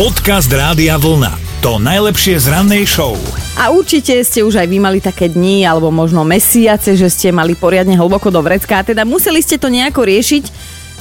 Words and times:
Podcast 0.00 0.48
Rádia 0.48 0.96
Vlna. 0.96 1.60
To 1.60 1.76
najlepšie 1.76 2.40
z 2.40 2.48
rannej 2.48 2.88
show. 2.88 3.20
A 3.60 3.68
určite 3.68 4.16
ste 4.24 4.40
už 4.40 4.56
aj 4.56 4.64
vy 4.64 4.80
mali 4.80 4.96
také 4.96 5.28
dni, 5.28 5.68
alebo 5.68 5.92
možno 5.92 6.24
mesiace, 6.24 6.96
že 6.96 7.12
ste 7.12 7.28
mali 7.28 7.52
poriadne 7.52 8.00
hlboko 8.00 8.32
do 8.32 8.40
vrecka 8.40 8.80
a 8.80 8.86
teda 8.88 9.04
museli 9.04 9.44
ste 9.44 9.60
to 9.60 9.68
nejako 9.68 10.08
riešiť. 10.08 10.44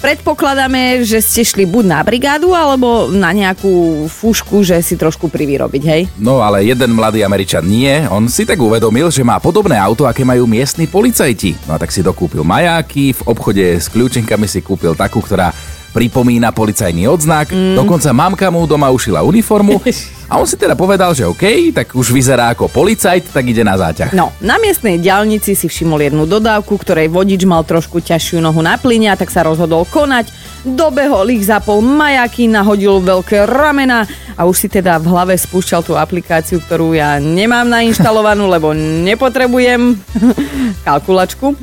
Predpokladáme, 0.04 1.08
že 1.08 1.24
ste 1.24 1.48
šli 1.48 1.64
buď 1.64 1.86
na 1.88 2.04
brigádu, 2.04 2.52
alebo 2.52 3.08
na 3.08 3.32
nejakú 3.32 4.04
fúšku, 4.12 4.68
že 4.68 4.84
si 4.84 5.00
trošku 5.00 5.32
privyrobiť, 5.32 5.84
hej? 5.88 6.12
No 6.20 6.44
ale 6.44 6.68
jeden 6.68 6.92
mladý 6.92 7.24
Američan 7.24 7.64
nie, 7.64 8.04
on 8.12 8.28
si 8.28 8.44
tak 8.44 8.60
uvedomil, 8.60 9.08
že 9.16 9.24
má 9.24 9.40
podobné 9.40 9.80
auto, 9.80 10.12
aké 10.12 10.28
majú 10.28 10.44
miestni 10.44 10.92
policajti. 10.92 11.56
No 11.72 11.76
a 11.76 11.80
tak 11.80 11.96
si 11.96 12.04
dokúpil 12.04 12.44
majáky, 12.44 13.16
v 13.16 13.22
obchode 13.32 13.64
s 13.80 13.88
kľúčinkami 13.88 14.44
si 14.44 14.60
kúpil 14.60 14.92
takú, 14.92 15.24
ktorá 15.24 15.56
pripomína 15.90 16.54
policajný 16.54 17.10
odznak, 17.10 17.50
mm. 17.50 17.76
dokonca 17.76 18.10
mamka 18.14 18.48
mu 18.54 18.66
doma 18.70 18.94
ušila 18.94 19.26
uniformu 19.26 19.82
a 20.30 20.38
on 20.38 20.46
si 20.46 20.54
teda 20.54 20.78
povedal, 20.78 21.18
že 21.18 21.26
OK, 21.26 21.74
tak 21.74 21.98
už 21.98 22.14
vyzerá 22.14 22.54
ako 22.54 22.70
policajt, 22.70 23.34
tak 23.34 23.50
ide 23.50 23.66
na 23.66 23.74
záťah. 23.74 24.14
No, 24.14 24.30
na 24.38 24.62
miestnej 24.62 25.02
diálnici 25.02 25.58
si 25.58 25.66
všimol 25.66 26.06
jednu 26.06 26.30
dodávku, 26.30 26.78
ktorej 26.78 27.10
vodič 27.10 27.42
mal 27.50 27.66
trošku 27.66 27.98
ťažšiu 27.98 28.38
nohu 28.38 28.62
na 28.62 28.78
plyne 28.78 29.10
a 29.10 29.18
tak 29.18 29.34
sa 29.34 29.42
rozhodol 29.42 29.90
konať. 29.90 30.30
Dobehol 30.62 31.34
ich, 31.34 31.50
zapol 31.50 31.82
majaky, 31.82 32.46
nahodil 32.46 33.02
veľké 33.02 33.50
ramena 33.50 34.06
a 34.40 34.48
už 34.48 34.56
si 34.56 34.68
teda 34.72 34.96
v 35.04 35.12
hlave 35.12 35.36
spúšťal 35.36 35.84
tú 35.84 36.00
aplikáciu, 36.00 36.64
ktorú 36.64 36.96
ja 36.96 37.20
nemám 37.20 37.68
nainštalovanú, 37.68 38.48
lebo 38.48 38.72
nepotrebujem 38.72 40.00
kalkulačku. 40.88 41.60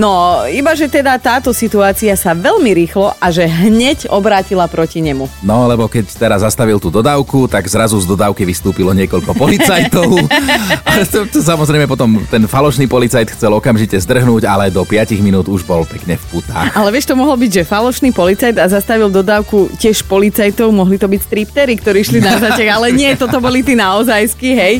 No, 0.00 0.40
iba 0.48 0.72
že 0.72 0.88
teda 0.88 1.20
táto 1.20 1.52
situácia 1.52 2.16
sa 2.16 2.32
veľmi 2.32 2.72
rýchlo 2.72 3.12
a 3.20 3.28
že 3.28 3.44
hneď 3.44 4.08
obrátila 4.08 4.64
proti 4.64 5.04
nemu. 5.04 5.28
No, 5.44 5.68
lebo 5.68 5.92
keď 5.92 6.08
teraz 6.16 6.40
zastavil 6.40 6.80
tú 6.80 6.88
dodávku, 6.88 7.44
tak 7.52 7.68
zrazu 7.68 8.00
z 8.00 8.08
dodávky 8.08 8.48
vystúpilo 8.48 8.96
niekoľko 8.96 9.36
policajtov. 9.36 10.08
a 10.88 11.04
to, 11.04 11.28
to, 11.28 11.44
samozrejme 11.44 11.84
potom 11.84 12.24
ten 12.32 12.48
falošný 12.48 12.88
policajt 12.88 13.36
chcel 13.36 13.52
okamžite 13.52 14.00
zdrhnúť, 14.00 14.48
ale 14.48 14.72
do 14.72 14.88
5 14.88 15.20
minút 15.20 15.52
už 15.52 15.68
bol 15.68 15.84
pekne 15.84 16.16
v 16.16 16.24
putách. 16.32 16.72
Ale 16.72 16.88
vieš, 16.96 17.12
to 17.12 17.14
mohol 17.20 17.36
byť, 17.36 17.60
že 17.60 17.68
falošný 17.68 18.16
policajt 18.16 18.56
a 18.56 18.72
zastavil 18.72 19.12
dodávku 19.12 19.68
tiež 19.76 20.08
policajtov, 20.08 20.72
mohli 20.72 20.96
to 20.96 21.12
byť 21.12 21.20
striptery, 21.20 21.76
ktorí 21.76 22.05
šli 22.06 22.22
na 22.22 22.38
zatek, 22.38 22.68
ale 22.70 22.94
nie, 22.94 23.10
toto 23.18 23.42
boli 23.42 23.66
tí 23.66 23.74
naozajskí, 23.74 24.50
hej. 24.54 24.74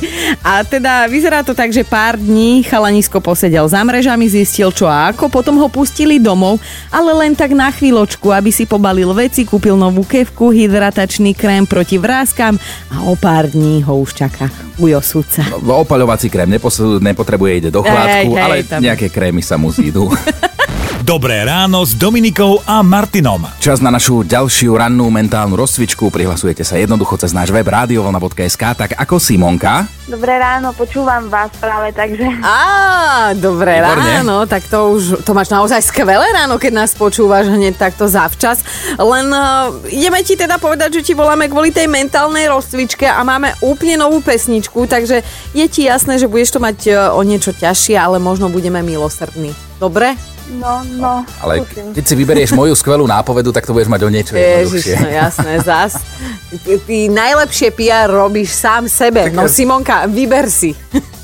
A 0.47 0.63
teda 0.63 1.11
vyzerá 1.11 1.43
to 1.43 1.51
tak, 1.53 1.75
že 1.75 1.83
pár 1.83 2.15
dní 2.15 2.63
chalanisko 2.63 3.19
posedel 3.19 3.67
za 3.67 3.83
mrežami, 3.83 4.31
zistil 4.31 4.71
čo 4.71 4.87
a 4.87 5.11
ako, 5.11 5.27
potom 5.27 5.59
ho 5.59 5.67
pustili 5.67 6.23
domov, 6.23 6.63
ale 6.89 7.11
len 7.27 7.35
tak 7.35 7.51
na 7.51 7.69
chvíľočku, 7.75 8.31
aby 8.31 8.55
si 8.55 8.63
pobalil 8.65 9.11
veci, 9.11 9.43
kúpil 9.43 9.75
novú 9.75 10.07
kevku, 10.07 10.55
hydratačný 10.55 11.35
krém 11.35 11.67
proti 11.67 11.99
vrázkam 11.99 12.55
a 12.95 13.03
o 13.11 13.19
pár 13.19 13.51
dní 13.51 13.83
ho 13.83 13.99
už 13.99 14.15
čaká 14.15 14.47
ujo 14.79 15.01
sudca. 15.03 15.43
No, 15.65 15.83
opaľovací 15.83 16.29
krém 16.31 16.53
nepotrebuje, 17.01 17.51
ide 17.57 17.71
do 17.73 17.83
chládku, 17.83 18.31
Hej, 18.31 18.39
hej, 18.39 18.45
ale 18.45 18.57
tam- 18.63 18.83
nejaké 18.85 19.09
krémy 19.09 19.41
sa 19.43 19.57
mu 19.59 19.73
zídu. 19.73 20.07
Dobré 21.05 21.45
ráno 21.45 21.85
s 21.85 21.93
Dominikou 21.93 22.65
a 22.65 22.81
Martinom. 22.81 23.45
Čas 23.61 23.85
na 23.85 23.93
našu 23.93 24.25
ďalšiu 24.25 24.81
rannú 24.81 25.13
mentálnu 25.13 25.53
rozcvičku. 25.53 26.09
Prihlasujete 26.09 26.65
sa 26.65 26.81
jednoducho 26.81 27.21
cez 27.21 27.37
náš 27.37 27.53
web 27.53 27.69
radiovolna.sk, 27.69 28.63
tak 28.73 28.97
ako 28.97 29.21
Simonka. 29.21 29.85
Dobré 30.09 30.41
ráno, 30.41 30.73
počúvam 30.73 31.29
vás 31.29 31.53
práve, 31.61 31.93
takže 31.93 32.25
Á, 32.41 33.37
dobré 33.37 33.85
Výborne. 33.85 34.25
ráno, 34.25 34.37
tak 34.49 34.65
to 34.73 34.97
už, 34.97 35.21
to 35.21 35.37
máš 35.37 35.53
naozaj 35.53 35.85
skvelé 35.85 36.25
ráno, 36.33 36.57
keď 36.57 36.73
nás 36.73 36.97
počúvaš 36.97 37.53
hneď 37.53 37.77
takto 37.77 38.09
zavčas. 38.09 38.65
Len 38.97 39.29
uh, 39.29 39.77
ideme 39.93 40.25
ti 40.25 40.33
teda 40.33 40.57
povedať, 40.57 41.03
že 41.03 41.13
ti 41.13 41.13
voláme 41.13 41.53
kvôli 41.53 41.77
tej 41.77 41.93
mentálnej 41.93 42.49
rozcvičke 42.49 43.05
a 43.05 43.21
máme 43.21 43.53
úplne 43.61 44.01
novú 44.01 44.25
pesničku, 44.25 44.89
takže 44.89 45.21
je 45.53 45.67
ti 45.69 45.85
jasné, 45.85 46.17
že 46.17 46.31
budeš 46.31 46.57
to 46.57 46.61
mať 46.65 46.79
uh, 46.89 46.97
o 47.13 47.21
niečo 47.21 47.53
ťažšie, 47.53 48.01
ale 48.01 48.17
možno 48.17 48.49
budeme 48.49 48.81
milosrdní. 48.81 49.53
Dobre? 49.77 50.36
No, 50.55 50.87
no, 50.97 51.13
Ale 51.43 51.67
skúsim. 51.67 51.91
keď 51.95 52.05
si 52.07 52.15
vyberieš 52.15 52.51
moju 52.55 52.75
skvelú 52.79 53.05
nápovedu, 53.05 53.51
tak 53.51 53.67
to 53.67 53.75
budeš 53.75 53.91
mať 53.91 54.01
o 54.07 54.11
niečo 54.11 54.33
Ježiš, 54.39 54.99
no 55.03 55.09
jasné, 55.11 55.53
zas. 55.61 55.99
Ty, 56.63 56.79
ty 56.87 57.11
najlepšie 57.11 57.75
PR 57.75 58.07
robíš 58.07 58.55
sám 58.55 58.87
sebe. 58.87 59.29
No 59.35 59.51
Simonka, 59.51 60.07
vyber 60.07 60.47
si. 60.47 60.73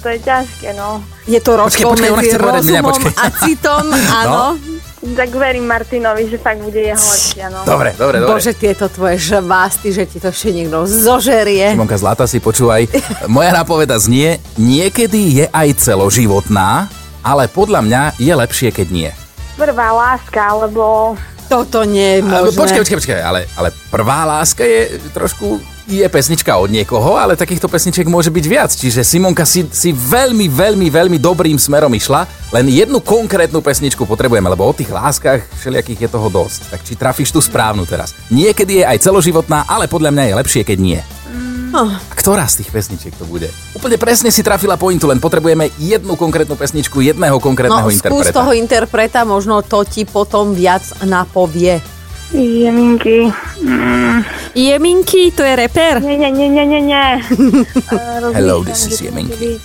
To 0.03 0.11
je 0.11 0.19
ťažké, 0.19 0.75
no. 0.75 0.99
Je 1.31 1.39
to 1.39 1.55
rozkol 1.55 1.95
počkaj, 1.95 2.11
ona 2.11 2.19
medzi 2.19 2.35
mňa, 2.35 2.51
rozumom 2.51 2.99
počkaj. 2.99 3.15
a 3.15 3.25
citom, 3.47 3.85
áno. 4.27 4.43
Tak 5.03 5.35
verím 5.35 5.67
Martinovi, 5.67 6.31
že 6.31 6.39
fakt 6.39 6.63
bude 6.63 6.79
jeho 6.79 6.99
lepšia, 6.99 7.51
no. 7.51 7.63
Dobre, 7.67 7.91
dobre, 7.95 8.23
dobre. 8.23 8.39
Bože, 8.39 8.55
tieto 8.55 8.87
tvoje 8.87 9.19
žvásty, 9.19 9.91
že 9.91 10.07
ti 10.07 10.19
to 10.19 10.31
ešte 10.31 10.51
niekto 10.55 10.87
zožerie. 10.87 11.75
Simonka 11.75 11.99
Zlata 11.99 12.27
si 12.27 12.39
počúvaj. 12.39 12.87
Moja 13.27 13.51
nápoveda 13.51 13.99
znie, 13.99 14.39
niekedy 14.55 15.43
je 15.43 15.47
aj 15.51 15.69
celoživotná, 15.79 16.87
ale 17.23 17.47
podľa 17.47 17.81
mňa 17.83 18.03
je 18.19 18.33
lepšie, 18.35 18.69
keď 18.75 18.87
nie. 18.91 19.11
Prvá 19.55 19.95
láska, 19.95 20.53
alebo 20.53 21.15
Toto 21.47 21.85
nie 21.85 22.19
je 22.19 22.21
Ale 22.25 22.49
možné. 22.49 22.61
počkaj, 22.65 22.81
počkaj, 22.81 22.99
počkaj, 23.05 23.21
ale, 23.21 23.41
ale 23.61 23.69
prvá 23.93 24.25
láska 24.25 24.65
je 24.65 24.97
trošku, 25.13 25.61
je 25.85 26.01
pesnička 26.09 26.57
od 26.57 26.73
niekoho, 26.73 27.21
ale 27.21 27.37
takýchto 27.37 27.69
pesničiek 27.69 28.09
môže 28.09 28.33
byť 28.33 28.45
viac. 28.49 28.73
Čiže 28.73 29.05
Simonka 29.05 29.45
si, 29.45 29.69
si 29.69 29.93
veľmi, 29.93 30.49
veľmi, 30.49 30.89
veľmi 30.89 31.19
dobrým 31.21 31.61
smerom 31.61 31.93
išla, 31.93 32.25
len 32.57 32.73
jednu 32.73 33.05
konkrétnu 33.05 33.61
pesničku 33.61 34.09
potrebujeme, 34.09 34.49
lebo 34.49 34.65
o 34.65 34.73
tých 34.73 34.89
láskach 34.89 35.45
všelijakých 35.61 36.09
je 36.09 36.09
toho 36.09 36.29
dosť. 36.33 36.73
Tak 36.73 36.81
či 36.89 36.97
trafíš 36.97 37.37
tú 37.37 37.45
správnu 37.45 37.85
teraz. 37.85 38.17
Niekedy 38.33 38.81
je 38.81 38.85
aj 38.89 39.05
celoživotná, 39.05 39.69
ale 39.69 39.93
podľa 39.93 40.09
mňa 40.09 40.25
je 40.33 40.39
lepšie, 40.41 40.63
keď 40.65 40.79
nie. 40.81 41.01
Oh. 41.73 41.89
Ktorá 42.13 42.45
z 42.45 42.61
tých 42.61 42.71
pesničiek 42.71 43.17
to 43.17 43.25
bude? 43.25 43.49
Úplne 43.73 43.97
presne 43.97 44.29
si 44.29 44.45
trafila 44.45 44.77
pointu, 44.77 45.09
len 45.09 45.17
potrebujeme 45.17 45.73
jednu 45.81 46.15
konkrétnu 46.15 46.53
pesničku, 46.53 47.01
jedného 47.01 47.41
konkrétneho 47.41 47.89
No, 47.89 47.91
skús 47.91 47.97
interpreta. 48.29 48.37
toho 48.37 48.53
interpreta, 48.53 49.21
možno 49.25 49.65
to 49.65 49.81
ti 49.83 50.05
potom 50.05 50.53
viac 50.53 50.85
napovie. 51.03 51.81
Jeminky. 52.33 53.29
Mm, 53.61 54.21
Jeminky, 54.53 55.33
to 55.33 55.45
je 55.45 55.53
reper. 55.55 56.01
nie, 56.01 56.17
nie, 56.17 56.29
nie, 56.31 56.49
nie, 56.49 56.65
nie, 56.65 56.81
nie. 56.81 57.07
Hello, 58.37 58.61
this 58.61 58.85
is 58.87 59.01
Jeminky. 59.01 59.57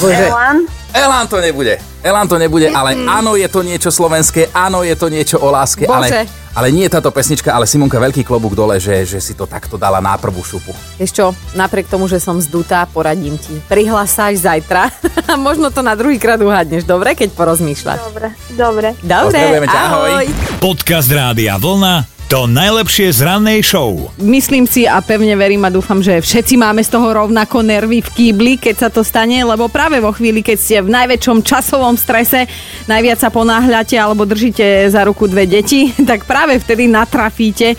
Bože. 0.00 0.26
Elan. 0.28 0.64
Elán 0.90 1.30
to 1.30 1.38
nebude. 1.38 1.78
Elán 2.02 2.26
to 2.26 2.40
nebude, 2.40 2.66
ale 2.72 2.96
áno, 3.06 3.36
je 3.36 3.46
to 3.46 3.60
niečo 3.62 3.92
slovenské, 3.92 4.50
áno, 4.50 4.82
je 4.82 4.96
to 4.96 5.06
niečo 5.12 5.36
o 5.38 5.52
láske, 5.52 5.84
Bože. 5.84 6.24
ale, 6.24 6.26
ale 6.56 6.66
nie 6.72 6.88
je 6.88 6.96
táto 6.96 7.12
pesnička, 7.12 7.52
ale 7.52 7.68
Simonka 7.68 8.00
veľký 8.00 8.24
klobúk 8.24 8.56
dole, 8.56 8.80
že, 8.80 9.04
že 9.04 9.20
si 9.20 9.36
to 9.36 9.44
takto 9.44 9.76
dala 9.76 10.00
na 10.00 10.16
prvú 10.16 10.40
šupu. 10.40 10.72
Vieš 10.96 11.12
čo, 11.12 11.26
napriek 11.54 11.86
tomu, 11.86 12.08
že 12.08 12.18
som 12.18 12.40
zdutá, 12.40 12.88
poradím 12.90 13.36
ti. 13.36 13.54
Prihlas 13.68 14.16
sa 14.16 14.32
až 14.32 14.42
zajtra 14.42 14.90
a 15.28 15.32
možno 15.46 15.68
to 15.70 15.84
na 15.84 15.92
druhý 15.94 16.16
krát 16.16 16.40
uhádneš, 16.40 16.88
dobre, 16.88 17.14
keď 17.14 17.36
porozmýšľaš. 17.36 18.00
Dobre, 18.10 18.28
dobre. 18.56 18.88
Dobre, 19.04 19.68
ťa, 19.68 19.80
ahoj. 19.92 20.24
Podcast 20.58 21.12
Rádia 21.12 21.60
Vlna. 21.60 22.19
To 22.30 22.46
najlepšie 22.46 23.10
z 23.10 23.26
rannej 23.26 23.58
show. 23.58 24.06
Myslím 24.22 24.62
si 24.62 24.86
a 24.86 25.02
pevne 25.02 25.34
verím 25.34 25.66
a 25.66 25.74
dúfam, 25.74 25.98
že 25.98 26.22
všetci 26.22 26.62
máme 26.62 26.78
z 26.78 26.94
toho 26.94 27.10
rovnako 27.10 27.66
nervy 27.66 28.06
v 28.06 28.10
kýbli, 28.14 28.54
keď 28.54 28.86
sa 28.86 28.86
to 28.86 29.02
stane, 29.02 29.42
lebo 29.42 29.66
práve 29.66 29.98
vo 29.98 30.14
chvíli, 30.14 30.38
keď 30.38 30.54
ste 30.54 30.78
v 30.78 30.94
najväčšom 30.94 31.42
časovom 31.42 31.98
strese, 31.98 32.46
najviac 32.86 33.18
sa 33.18 33.34
ponáhľate 33.34 33.98
alebo 33.98 34.22
držíte 34.30 34.62
za 34.94 35.02
ruku 35.02 35.26
dve 35.26 35.50
deti, 35.50 35.90
tak 36.10 36.22
práve 36.22 36.62
vtedy 36.62 36.86
natrafíte 36.86 37.74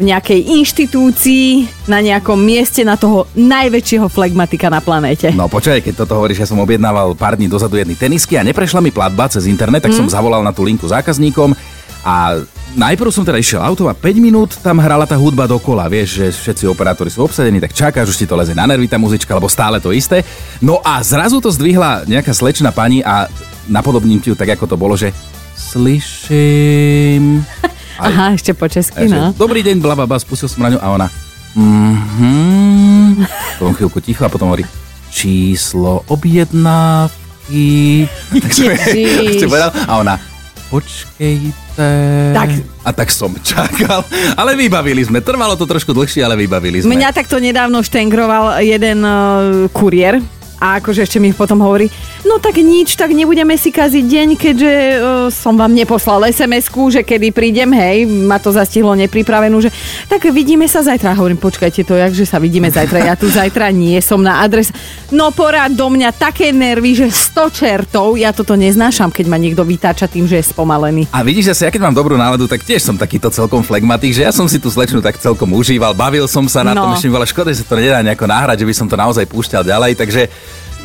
v 0.00 0.02
nejakej 0.08 0.48
inštitúcii, 0.48 1.68
na 1.84 2.00
nejakom 2.00 2.40
mieste 2.40 2.80
na 2.80 2.96
toho 2.96 3.28
najväčšieho 3.36 4.08
flegmatika 4.08 4.72
na 4.72 4.80
planéte. 4.80 5.28
No 5.36 5.52
počkaj, 5.52 5.84
keď 5.84 6.08
toto 6.08 6.16
hovoríš, 6.16 6.40
ja 6.40 6.48
som 6.48 6.56
objednával 6.56 7.12
pár 7.12 7.36
dní 7.36 7.52
dozadu 7.52 7.76
jedny 7.76 8.00
tenisky 8.00 8.40
a 8.40 8.48
neprešla 8.48 8.80
mi 8.80 8.96
platba 8.96 9.28
cez 9.28 9.44
internet, 9.44 9.84
tak 9.84 9.92
som 9.92 10.08
zavolal 10.08 10.40
na 10.40 10.56
tú 10.56 10.64
linku 10.64 10.88
zákazníkom 10.88 11.52
a 12.00 12.40
najprv 12.76 13.10
som 13.10 13.26
teda 13.26 13.38
išiel 13.40 13.62
autom 13.62 13.90
a 13.90 13.94
5 13.94 14.20
minút 14.22 14.58
tam 14.62 14.78
hrala 14.78 15.06
tá 15.06 15.18
hudba 15.18 15.46
dokola, 15.50 15.90
vieš, 15.90 16.22
že 16.22 16.26
všetci 16.30 16.64
operátori 16.70 17.10
sú 17.10 17.26
obsadení, 17.26 17.58
tak 17.58 17.74
čakáš, 17.74 18.14
už 18.14 18.18
ti 18.22 18.26
to 18.26 18.38
leze 18.38 18.54
na 18.54 18.66
nervy 18.66 18.86
tá 18.86 18.98
muzička, 18.98 19.34
lebo 19.34 19.50
stále 19.50 19.82
to 19.82 19.90
isté. 19.90 20.22
No 20.62 20.78
a 20.84 21.02
zrazu 21.02 21.42
to 21.42 21.50
zdvihla 21.50 22.06
nejaká 22.06 22.30
slečná 22.30 22.70
pani 22.70 23.02
a 23.02 23.26
napodobním 23.66 24.22
ti 24.22 24.30
ju 24.30 24.36
tak, 24.38 24.54
ako 24.54 24.64
to 24.70 24.76
bolo, 24.78 24.94
že 24.94 25.10
slyším... 25.58 27.42
Aha, 28.00 28.32
ešte 28.32 28.56
po 28.56 28.64
česky, 28.64 29.12
no. 29.12 29.36
Dobrý 29.36 29.60
deň, 29.60 29.76
bla, 29.84 29.92
bla, 29.92 30.08
bla, 30.08 30.16
spustil 30.16 30.48
som 30.48 30.64
na 30.64 30.72
ňu 30.72 30.80
a 30.80 30.88
ona 30.88 31.06
mhm, 31.52 33.26
potom 33.58 33.76
chvíľku 33.76 34.00
ticho 34.00 34.24
a 34.24 34.32
potom 34.32 34.48
hovorí 34.48 34.64
číslo 35.10 36.06
objednávky. 36.08 37.18
Tak 38.40 38.50
som 38.54 38.70
ešte 38.70 39.46
povedal 39.52 39.74
a 39.74 39.92
ona 39.98 40.29
počkejte. 40.70 41.88
Tak. 42.32 42.48
A 42.86 42.90
tak 42.94 43.10
som 43.10 43.34
čakal, 43.42 44.06
ale 44.38 44.54
vybavili 44.54 45.02
sme. 45.02 45.18
Trvalo 45.18 45.58
to 45.58 45.66
trošku 45.66 45.90
dlhšie, 45.90 46.22
ale 46.22 46.38
vybavili 46.38 46.80
sme. 46.80 46.94
Mňa 46.94 47.10
takto 47.10 47.42
nedávno 47.42 47.82
štengroval 47.82 48.62
jeden 48.62 49.02
uh, 49.02 49.66
kuriér 49.74 50.22
A 50.60 50.76
akože 50.76 51.02
ešte 51.02 51.16
mi 51.16 51.32
potom 51.32 51.58
hovorí, 51.58 51.88
no 52.22 52.36
tak 52.36 52.56
nič, 52.56 52.92
tak 52.92 53.10
nebudeme 53.10 53.56
si 53.56 53.68
kaziť 53.68 54.04
deň, 54.04 54.28
keďže 54.36 54.70
uh, 54.70 54.94
som 55.26 55.56
vám 55.56 55.72
neposlal 55.72 56.20
SMS-ku, 56.22 56.86
že 56.86 57.00
kedy 57.00 57.32
prídem, 57.32 57.72
hej, 57.72 58.04
ma 58.04 58.36
to 58.36 58.52
zastihlo 58.52 58.92
nepripravenú, 58.94 59.56
že 59.58 59.72
tak 60.04 60.28
vidíme 60.28 60.68
sa 60.68 60.84
zajtra. 60.84 61.16
Hovorím, 61.16 61.36
počkajte 61.36 61.80
to, 61.80 61.96
jak, 61.96 62.12
že 62.12 62.24
sa 62.24 62.36
vidíme 62.36 62.68
zajtra, 62.68 63.02
ja 63.02 63.16
tu 63.16 63.24
zajtra 63.26 63.72
nie 63.72 63.96
som 63.98 64.20
na 64.20 64.38
adres. 64.38 64.68
No 65.08 65.32
porad 65.32 65.72
do 65.72 65.88
mňa 65.88 66.12
také 66.12 66.52
nervy, 66.52 66.92
že 66.94 67.06
100 67.08 67.50
čertov, 67.50 68.14
ja 68.14 68.30
toto 68.30 68.52
neznášam, 68.52 69.08
keď 69.08 69.26
ma 69.26 69.36
niekto 69.36 69.64
vytáča 69.64 70.06
tým, 70.06 70.24
že 70.24 70.36
je 70.36 70.44
spomalený. 70.46 71.08
A 71.08 71.24
vidíš, 71.24 71.50
že 71.50 71.66
ja 71.66 71.72
keď 71.72 71.88
mám 71.88 71.96
dobrú 71.96 72.14
náladu, 72.14 72.44
tak 72.44 72.60
tiež 72.60 72.84
som 72.84 72.94
takýto 72.94 73.32
celkom 73.32 73.64
flegmatik, 73.64 74.12
že 74.12 74.22
ja 74.22 74.30
som 74.30 74.44
si 74.44 74.60
tú 74.60 74.68
slečnu 74.68 75.00
tak 75.00 75.16
celkom 75.16 75.50
užíval, 75.50 75.96
bavil 75.96 76.28
som 76.28 76.44
sa 76.44 76.60
na 76.60 76.76
No. 76.76 76.84
tom, 76.84 76.94
ešte 76.94 77.08
mi 77.08 77.16
bola 77.16 77.24
škoda, 77.24 77.48
že 77.48 77.64
sa 77.64 77.66
to 77.66 77.74
nedá 77.74 77.98
nejako 77.98 78.28
náhrať, 78.28 78.60
že 78.60 78.68
by 78.68 78.74
som 78.76 78.86
to 78.86 78.94
naozaj 78.94 79.24
púšťal 79.24 79.64
ďalej, 79.64 79.96
takže 79.96 80.22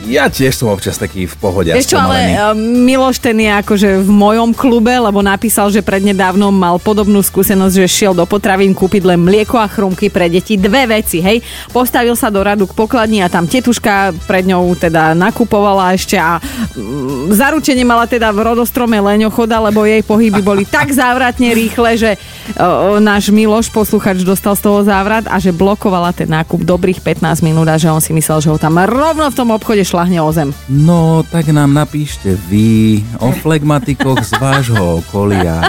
ja 0.06 0.30
tiež 0.30 0.54
som 0.54 0.70
občas 0.70 1.02
taký 1.02 1.26
v 1.26 1.36
pohode 1.38 1.72
čo, 1.86 2.02
ale 2.02 2.34
uh, 2.34 2.54
Miloš 2.58 3.22
ten 3.22 3.38
je 3.38 3.52
akože 3.62 3.90
v 4.02 4.10
mojom 4.10 4.52
klube, 4.58 4.92
lebo 4.92 5.22
napísal, 5.22 5.70
že 5.70 5.86
prednedávnom 5.86 6.50
mal 6.50 6.82
podobnú 6.82 7.22
skúsenosť, 7.22 7.86
že 7.86 7.88
šiel 7.88 8.14
do 8.18 8.26
potravín 8.26 8.74
kúpiť 8.74 9.06
len 9.06 9.22
mlieko 9.22 9.62
a 9.62 9.70
chrumky 9.70 10.10
pre 10.10 10.28
deti. 10.28 10.58
Dve 10.58 10.90
veci, 10.90 11.22
hej. 11.22 11.46
Postavil 11.70 12.18
sa 12.18 12.34
do 12.34 12.42
radu 12.42 12.66
k 12.66 12.74
pokladni 12.74 13.22
a 13.22 13.30
tam 13.30 13.46
tetuška 13.46 14.18
pred 14.26 14.50
ňou 14.50 14.74
teda 14.76 15.14
nakupovala 15.14 15.94
ešte 15.94 16.18
a 16.18 16.42
mm, 16.42 17.32
zaručenie 17.34 17.86
mala 17.86 18.10
teda 18.10 18.34
v 18.34 18.42
rodostrome 18.42 18.98
leňochoda, 18.98 19.62
lebo 19.70 19.86
jej 19.86 20.02
pohyby 20.02 20.42
boli 20.42 20.64
tak 20.66 20.90
závratne 20.90 21.54
rýchle, 21.54 21.92
že 21.96 22.12
uh, 22.58 22.98
náš 22.98 23.30
Miloš, 23.30 23.70
posluchač, 23.70 24.26
dostal 24.26 24.58
z 24.58 24.66
toho 24.66 24.82
závrat 24.82 25.30
a 25.30 25.38
že 25.38 25.54
blokovala 25.54 26.12
ten 26.18 26.28
nákup 26.28 26.66
dobrých 26.66 27.00
15 27.06 27.46
minút 27.46 27.70
a 27.70 27.78
že 27.78 27.94
on 27.94 28.02
si 28.02 28.10
myslel, 28.12 28.42
že 28.42 28.50
ho 28.50 28.58
tam 28.58 28.82
rovno 28.82 29.30
v 29.30 29.38
tom 29.38 29.54
obchode 29.54 29.86
šlahne 29.96 30.20
o 30.20 30.32
zem. 30.36 30.52
No, 30.68 31.24
tak 31.24 31.48
nám 31.56 31.72
napíšte 31.72 32.36
vy 32.52 33.00
o 33.24 33.32
flegmatikoch 33.32 34.20
z 34.28 34.36
vášho 34.36 35.00
okolia. 35.00 35.64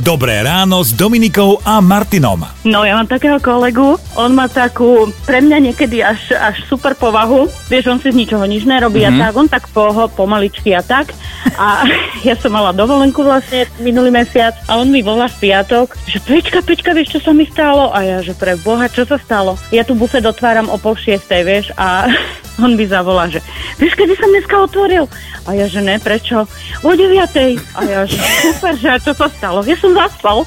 Dobré 0.00 0.40
ráno 0.40 0.80
s 0.80 0.96
Dominikou 0.96 1.60
a 1.60 1.76
Martinom. 1.84 2.40
No 2.64 2.88
ja 2.88 2.96
mám 2.96 3.04
takého 3.04 3.36
kolegu, 3.36 4.00
on 4.16 4.32
má 4.32 4.48
takú 4.48 5.12
pre 5.28 5.44
mňa 5.44 5.58
niekedy 5.60 6.00
až, 6.00 6.32
až 6.40 6.56
super 6.72 6.96
povahu, 6.96 7.44
vieš, 7.68 7.92
on 7.92 8.00
si 8.00 8.08
z 8.08 8.16
ničoho 8.16 8.40
nič 8.48 8.64
nerobí 8.64 9.04
mm-hmm. 9.04 9.20
a 9.20 9.28
tak, 9.28 9.32
on 9.36 9.48
tak 9.52 9.64
poho, 9.68 10.08
pomaličky 10.08 10.72
a 10.72 10.80
tak. 10.80 11.12
A 11.60 11.84
ja 12.28 12.32
som 12.32 12.48
mala 12.48 12.72
dovolenku 12.72 13.20
vlastne 13.20 13.68
minulý 13.76 14.08
mesiac 14.08 14.56
a 14.72 14.80
on 14.80 14.88
mi 14.88 15.04
volá 15.04 15.28
v 15.28 15.52
piatok, 15.52 15.92
že 16.08 16.16
Pečka, 16.24 16.64
Pečka, 16.64 16.96
vieš, 16.96 17.20
čo 17.20 17.28
sa 17.28 17.32
mi 17.36 17.44
stalo? 17.44 17.92
A 17.92 18.00
ja, 18.00 18.18
že 18.24 18.32
pre 18.32 18.56
Boha, 18.56 18.88
čo 18.88 19.04
sa 19.04 19.20
stalo? 19.20 19.60
Ja 19.68 19.84
tu 19.84 19.92
bufet 19.92 20.24
otváram 20.24 20.72
o 20.72 20.80
pol 20.80 20.96
šiestej, 20.96 21.44
vieš, 21.44 21.66
a 21.76 22.08
on 22.60 22.72
mi 22.74 22.84
zavolá, 22.84 23.26
že 23.26 23.40
vieš, 23.76 23.96
kedy 23.96 24.14
som 24.14 24.28
dneska 24.28 24.56
otvoril? 24.60 25.08
A 25.42 25.56
ja, 25.56 25.64
že 25.64 25.80
ne, 25.80 25.96
prečo? 25.96 26.44
O 26.80 26.92
deviatej. 26.92 27.56
A 27.72 27.80
ja, 27.82 28.00
že 28.04 28.20
super, 28.40 28.76
že 28.76 28.92
čo 29.00 29.12
sa 29.12 29.26
stalo? 29.26 29.64
Ja 29.64 29.74
som 29.74 29.90
zaspal. 29.90 30.44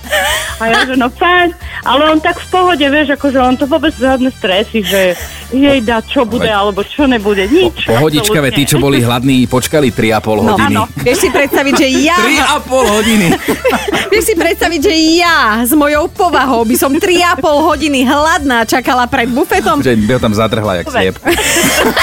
A 0.57 0.69
ja, 0.69 0.85
že 0.85 0.93
no 0.93 1.09
fajn. 1.09 1.49
Ale 1.83 2.07
on 2.07 2.21
tak 2.21 2.37
v 2.37 2.47
pohode, 2.47 2.85
vieš, 2.85 3.17
akože 3.17 3.35
on 3.35 3.57
to 3.57 3.65
vôbec 3.65 3.91
žiadne 3.91 4.29
stresy, 4.31 4.79
že 4.79 5.17
jej 5.51 5.79
dá, 5.81 5.99
čo 5.99 6.23
bude, 6.23 6.47
alebo 6.47 6.79
čo 6.81 7.03
nebude, 7.03 7.43
nič. 7.43 7.85
Pohodička, 7.85 8.39
ve, 8.39 8.49
tí, 8.49 8.63
čo 8.63 8.77
boli 8.77 9.01
hladní, 9.01 9.43
počkali 9.45 9.89
3,5 9.89 10.39
No, 10.39 10.55
hodiny. 10.55 10.63
áno. 10.71 10.83
Vieš 10.95 11.17
si 11.19 11.29
predstaviť, 11.29 11.73
že 11.75 11.87
ja... 12.07 12.15
3,5 12.63 12.95
hodiny. 12.95 13.27
Vieš 14.13 14.23
si 14.23 14.35
predstaviť, 14.35 14.79
že 14.79 14.93
ja 15.19 15.37
s 15.59 15.73
mojou 15.73 16.05
povahou 16.07 16.63
by 16.63 16.75
som 16.75 16.93
3,5 16.93 17.41
hodiny 17.43 18.05
hladná 18.05 18.63
čakala 18.63 19.03
pred 19.03 19.27
bufetom. 19.27 19.81
Že 19.81 19.97
by 19.99 20.11
ho 20.13 20.21
tam 20.21 20.33
zadrhla, 20.33 20.73
jak 20.79 20.87
sliep. 20.87 21.15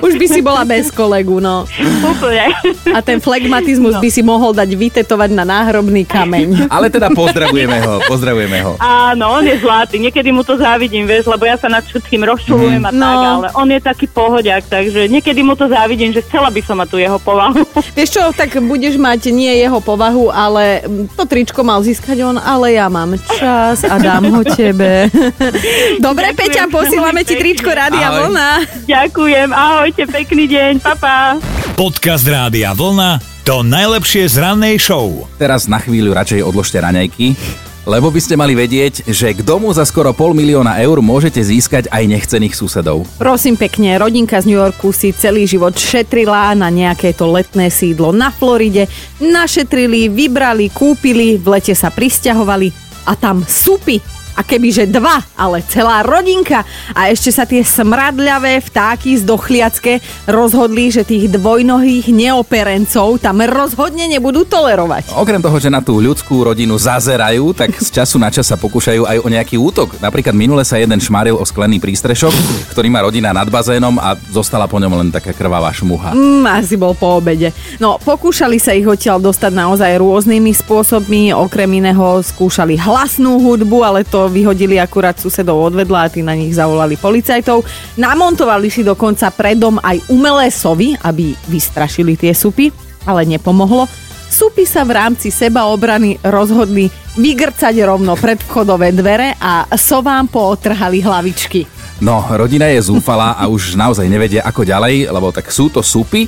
Už 0.00 0.14
by 0.14 0.26
si 0.26 0.40
bola 0.40 0.62
bez 0.62 0.88
kolegu, 0.88 1.38
no. 1.38 1.66
Úplne. 2.04 2.46
A 2.90 2.98
ten 3.00 3.18
flegmatizmus 3.18 3.96
by 3.96 4.08
si 4.08 4.20
mohol 4.20 4.50
dať 4.50 4.66
vytetovať 4.68 5.30
na 5.32 5.42
náhrobný 5.42 6.02
kameň. 6.04 6.68
Ale 6.68 6.88
teda 6.88 7.10
pozdravujeme 7.10 7.78
ho, 7.80 7.94
pozdravujeme 8.04 8.58
ho. 8.62 8.72
Áno, 8.76 9.34
on 9.34 9.44
je 9.44 9.56
zlatý. 9.56 9.98
Niekedy 9.98 10.30
mu 10.30 10.42
to 10.42 10.54
závidím, 10.54 11.04
vieš, 11.04 11.26
lebo 11.26 11.42
ja 11.42 11.54
sa 11.54 11.66
nad 11.66 11.82
všetkým 11.82 12.22
rozčulujem 12.24 12.82
a 12.82 12.90
No. 12.90 13.02
tak, 13.02 13.18
ale 13.18 13.46
on 13.54 13.68
je 13.68 13.80
taký 13.80 14.06
pohodiak, 14.06 14.62
takže 14.64 15.06
niekedy 15.06 15.40
mu 15.40 15.54
to 15.54 15.66
závidím, 15.66 16.10
že 16.10 16.22
chcela 16.22 16.46
by 16.46 16.60
som 16.60 16.76
mať 16.76 16.88
tu 16.88 16.96
jeho 16.96 17.18
povahu. 17.18 17.66
Vieš 17.92 18.10
čo, 18.12 18.22
tak 18.30 18.54
budeš 18.60 18.94
mať 18.94 19.28
nie 19.28 19.50
jeho 19.56 19.78
povahu, 19.78 20.30
ale 20.30 20.86
to 21.12 21.24
tričko 21.24 21.60
mal 21.60 21.80
získať 21.80 22.22
on, 22.22 22.36
ale 22.36 22.72
ja 22.72 22.86
mám 22.86 23.14
čas 23.32 23.82
a 23.82 23.98
dám 23.98 24.30
ho 24.30 24.42
tebe. 24.44 25.10
Dobre, 26.06 26.26
Ďakujem 26.26 26.36
Peťa, 26.36 26.62
posílame 26.68 27.20
ti 27.22 27.34
tričko. 27.34 27.66
Rádia. 27.66 28.06
Vlna. 28.06 28.50
Ďakujem, 28.86 29.43
ahojte, 29.52 30.08
pekný 30.08 30.48
deň, 30.48 30.80
papa. 30.80 31.36
Podcast 31.74 32.24
Rádia 32.24 32.70
Vlna 32.72 33.34
to 33.44 33.60
najlepšie 33.60 34.24
z 34.24 34.40
rannej 34.40 34.80
show. 34.80 35.28
Teraz 35.36 35.68
na 35.68 35.76
chvíľu 35.76 36.16
radšej 36.16 36.40
odložte 36.40 36.80
raňajky, 36.80 37.36
lebo 37.84 38.08
by 38.08 38.16
ste 38.16 38.40
mali 38.40 38.56
vedieť, 38.56 39.04
že 39.04 39.36
k 39.36 39.44
domu 39.44 39.68
za 39.76 39.84
skoro 39.84 40.16
pol 40.16 40.32
milióna 40.32 40.80
eur 40.80 41.04
môžete 41.04 41.44
získať 41.44 41.92
aj 41.92 42.08
nechcených 42.08 42.56
susedov. 42.56 43.04
Prosím 43.20 43.60
pekne, 43.60 44.00
rodinka 44.00 44.40
z 44.40 44.48
New 44.48 44.56
Yorku 44.56 44.96
si 44.96 45.12
celý 45.12 45.44
život 45.44 45.76
šetrila 45.76 46.56
na 46.56 46.72
nejaké 46.72 47.12
to 47.12 47.28
letné 47.28 47.68
sídlo 47.68 48.16
na 48.16 48.32
Floride. 48.32 48.88
Našetrili, 49.20 50.08
vybrali, 50.08 50.72
kúpili, 50.72 51.36
v 51.36 51.60
lete 51.60 51.76
sa 51.76 51.92
pristahovali 51.92 52.72
a 53.04 53.12
tam 53.12 53.44
supy. 53.44 54.23
A 54.34 54.42
kebyže 54.42 54.90
dva, 54.90 55.22
ale 55.38 55.62
celá 55.66 56.02
rodinka. 56.02 56.66
A 56.90 57.10
ešte 57.10 57.30
sa 57.30 57.46
tie 57.46 57.62
smradľavé 57.62 58.58
vtáky 58.66 59.14
z 59.18 59.22
dochliacke 59.22 60.02
rozhodli, 60.26 60.90
že 60.90 61.06
tých 61.06 61.30
dvojnohých 61.30 62.10
neoperencov 62.10 63.22
tam 63.22 63.42
rozhodne 63.46 64.10
nebudú 64.10 64.42
tolerovať. 64.42 65.14
Okrem 65.14 65.38
toho, 65.38 65.56
že 65.62 65.70
na 65.70 65.78
tú 65.78 66.02
ľudskú 66.02 66.42
rodinu 66.50 66.74
zazerajú, 66.74 67.54
tak 67.54 67.78
z 67.78 67.88
času 67.94 68.18
na 68.18 68.28
čas 68.34 68.50
sa 68.50 68.58
pokúšajú 68.58 69.06
aj 69.06 69.18
o 69.22 69.28
nejaký 69.30 69.54
útok. 69.54 70.02
Napríklad 70.02 70.34
minule 70.34 70.66
sa 70.66 70.82
jeden 70.82 70.98
šmaril 70.98 71.38
o 71.38 71.44
sklený 71.46 71.78
prístrešok, 71.78 72.34
ktorý 72.74 72.90
má 72.90 73.06
rodina 73.06 73.30
nad 73.30 73.46
bazénom 73.46 73.96
a 74.02 74.18
zostala 74.34 74.66
po 74.66 74.82
ňom 74.82 74.98
len 74.98 75.08
taká 75.14 75.30
krvavá 75.30 75.70
šmuha. 75.70 76.10
Mm, 76.16 76.42
asi 76.50 76.74
bol 76.74 76.98
po 76.98 77.22
obede. 77.22 77.54
No, 77.78 78.02
pokúšali 78.02 78.58
sa 78.58 78.74
ich 78.74 78.86
odtiaľ 78.86 79.22
dostať 79.22 79.52
naozaj 79.54 80.00
rôznymi 80.00 80.52
spôsobmi. 80.58 81.30
Okrem 81.36 81.70
iného 81.78 82.18
skúšali 82.20 82.74
hlasnú 82.74 83.38
hudbu, 83.38 83.78
ale 83.84 84.02
to 84.02 84.23
vyhodili 84.28 84.80
akurát 84.80 85.16
susedov 85.16 85.72
odvedla 85.72 86.06
a 86.06 86.10
tí 86.12 86.20
na 86.20 86.36
nich 86.36 86.54
zavolali 86.54 86.98
policajtov. 87.00 87.64
Namontovali 87.96 88.68
si 88.68 88.84
dokonca 88.84 89.32
predom 89.32 89.80
aj 89.80 90.04
umelé 90.12 90.52
sovy, 90.52 90.98
aby 91.00 91.32
vystrašili 91.48 92.14
tie 92.18 92.32
supy, 92.36 92.70
ale 93.04 93.24
nepomohlo. 93.24 93.88
Supy 94.28 94.66
sa 94.66 94.82
v 94.82 94.98
rámci 94.98 95.30
sebaobrany 95.30 96.18
rozhodli 96.26 96.90
vygrcať 97.14 97.74
rovno 97.86 98.18
pred 98.18 98.42
vchodové 98.42 98.90
dvere 98.90 99.38
a 99.38 99.68
sovám 99.78 100.26
pootrhali 100.26 100.98
hlavičky. 100.98 101.62
No, 102.02 102.26
rodina 102.26 102.66
je 102.66 102.90
zúfalá 102.90 103.38
a 103.38 103.46
už 103.46 103.78
naozaj 103.78 104.10
nevedia 104.10 104.42
ako 104.42 104.66
ďalej, 104.66 105.06
lebo 105.06 105.30
tak 105.30 105.46
sú 105.54 105.70
to 105.70 105.78
supy. 105.78 106.26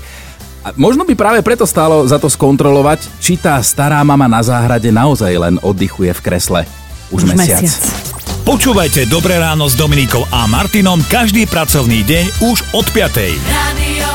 A 0.63 0.71
možno 0.79 1.03
by 1.03 1.15
práve 1.19 1.43
preto 1.43 1.67
stálo 1.67 2.07
za 2.07 2.23
to 2.23 2.31
skontrolovať, 2.31 3.07
či 3.19 3.35
tá 3.39 3.59
stará 3.63 4.03
mama 4.07 4.31
na 4.31 4.43
záhrade 4.43 4.91
naozaj 4.95 5.35
len 5.35 5.55
oddychuje 5.63 6.15
v 6.15 6.23
kresle. 6.23 6.61
Už, 7.11 7.23
Už 7.23 7.35
mesiac. 7.35 7.63
mesiac. 7.63 7.83
Počúvajte 8.47 9.11
Dobré 9.11 9.43
ráno 9.43 9.67
s 9.67 9.75
Dominikou 9.75 10.23
a 10.31 10.47
Martinom 10.47 11.03
každý 11.11 11.51
pracovný 11.51 12.07
deň 12.07 12.47
už 12.47 12.63
od 12.79 12.87
5. 12.95 13.35
Radio 13.43 14.06